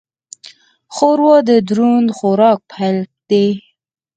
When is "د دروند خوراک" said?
1.49-2.59